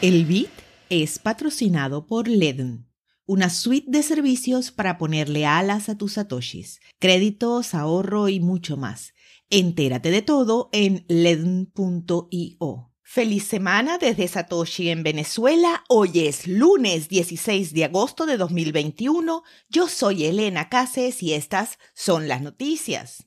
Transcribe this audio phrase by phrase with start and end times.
[0.00, 0.50] El BIT
[0.90, 2.86] es patrocinado por LEDN,
[3.26, 9.12] una suite de servicios para ponerle alas a tus satoshis, créditos, ahorro y mucho más.
[9.50, 12.92] Entérate de todo en ledn.io.
[13.02, 15.82] Feliz semana desde Satoshi en Venezuela.
[15.88, 19.42] Hoy es lunes 16 de agosto de 2021.
[19.68, 23.26] Yo soy Elena Cases y estas son las noticias.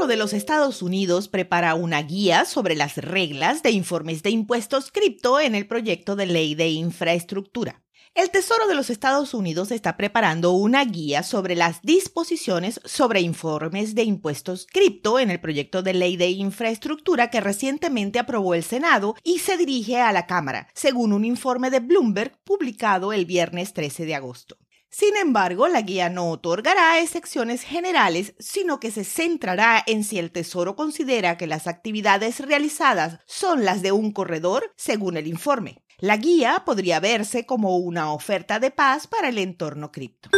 [0.00, 4.90] Tesoro de los Estados Unidos prepara una guía sobre las reglas de informes de impuestos
[4.90, 7.82] cripto en el proyecto de ley de infraestructura.
[8.14, 13.94] El Tesoro de los Estados Unidos está preparando una guía sobre las disposiciones sobre informes
[13.94, 19.16] de impuestos cripto en el proyecto de ley de infraestructura que recientemente aprobó el Senado
[19.22, 24.06] y se dirige a la Cámara, según un informe de Bloomberg publicado el viernes 13
[24.06, 24.56] de agosto.
[24.90, 30.32] Sin embargo, la guía no otorgará excepciones generales, sino que se centrará en si el
[30.32, 35.84] Tesoro considera que las actividades realizadas son las de un corredor, según el informe.
[35.98, 40.30] La guía podría verse como una oferta de paz para el entorno cripto.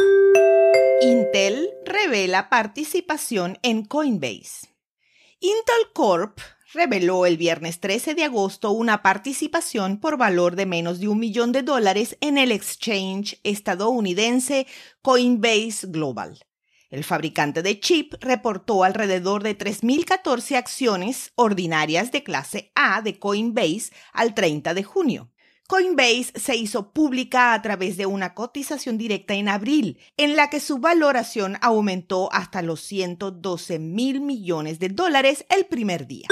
[1.00, 4.68] Intel revela participación en Coinbase.
[5.40, 6.38] Intel Corp
[6.72, 11.52] reveló el viernes 13 de agosto una participación por valor de menos de un millón
[11.52, 14.66] de dólares en el exchange estadounidense
[15.02, 16.38] Coinbase Global.
[16.88, 23.92] El fabricante de chip reportó alrededor de 3.014 acciones ordinarias de clase A de Coinbase
[24.12, 25.32] al 30 de junio.
[25.68, 30.60] Coinbase se hizo pública a través de una cotización directa en abril, en la que
[30.60, 36.28] su valoración aumentó hasta los 112 mil millones de dólares el primer día.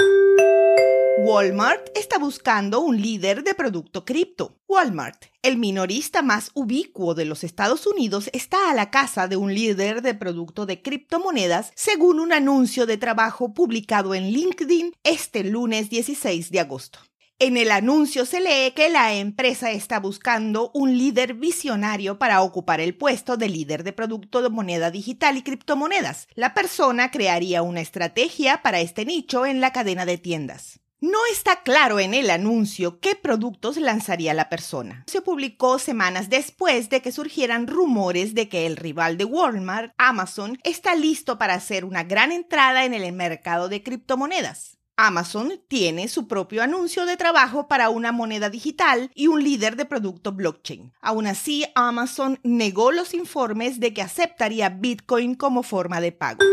[1.23, 4.57] Walmart está buscando un líder de producto cripto.
[4.67, 9.53] Walmart, el minorista más ubicuo de los Estados Unidos, está a la casa de un
[9.53, 15.89] líder de producto de criptomonedas, según un anuncio de trabajo publicado en LinkedIn este lunes
[15.89, 16.99] 16 de agosto.
[17.43, 22.79] En el anuncio se lee que la empresa está buscando un líder visionario para ocupar
[22.79, 26.27] el puesto de líder de producto de moneda digital y criptomonedas.
[26.35, 30.81] La persona crearía una estrategia para este nicho en la cadena de tiendas.
[30.99, 35.03] No está claro en el anuncio qué productos lanzaría la persona.
[35.07, 40.59] Se publicó semanas después de que surgieran rumores de que el rival de Walmart, Amazon,
[40.63, 44.77] está listo para hacer una gran entrada en el mercado de criptomonedas.
[45.01, 49.85] Amazon tiene su propio anuncio de trabajo para una moneda digital y un líder de
[49.85, 50.93] producto blockchain.
[51.01, 56.45] Aún así, Amazon negó los informes de que aceptaría Bitcoin como forma de pago.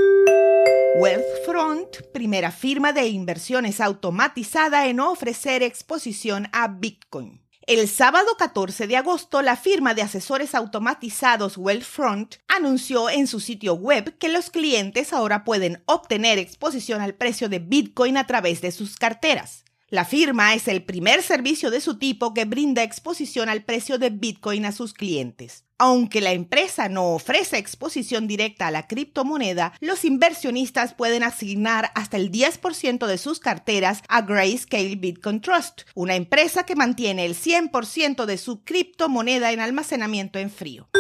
[0.99, 7.43] Wealthfront, primera firma de inversiones automatizada en ofrecer exposición a Bitcoin.
[7.69, 13.75] El sábado 14 de agosto, la firma de asesores automatizados Wealthfront anunció en su sitio
[13.75, 18.73] web que los clientes ahora pueden obtener exposición al precio de Bitcoin a través de
[18.73, 19.67] sus carteras.
[19.91, 24.11] La firma es el primer servicio de su tipo que brinda exposición al precio de
[24.11, 25.65] Bitcoin a sus clientes.
[25.79, 32.19] Aunque la empresa no ofrece exposición directa a la criptomoneda, los inversionistas pueden asignar hasta
[32.19, 38.27] el 10% de sus carteras a Grayscale Bitcoin Trust, una empresa que mantiene el 100%
[38.27, 40.91] de su criptomoneda en almacenamiento en frío.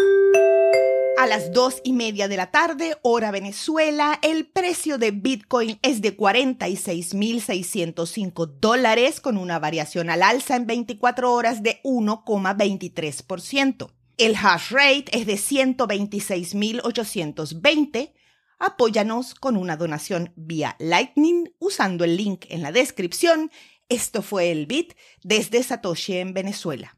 [1.18, 6.00] A las dos y media de la tarde, hora Venezuela, el precio de Bitcoin es
[6.00, 13.90] de 46.605 dólares con una variación al alza en 24 horas de 1,23%.
[14.16, 18.12] El hash rate es de 126.820.
[18.60, 23.50] Apóyanos con una donación vía Lightning usando el link en la descripción.
[23.88, 26.96] Esto fue el Bit desde Satoshi en Venezuela.